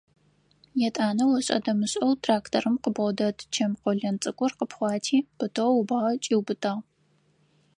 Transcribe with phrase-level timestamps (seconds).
[0.87, 6.79] Етӏанэ ошӏэ-дэмышӏэу тракторым къыбгъодэт чэм къолэн цӏыкӏур къыпхъуати, пытэу ыбгъэ кӏиубытагъ.